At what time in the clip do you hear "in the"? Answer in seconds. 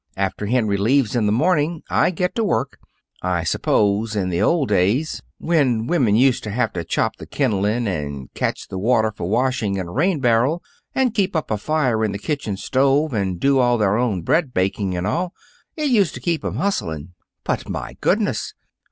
1.15-1.31, 4.15-4.41, 12.03-12.17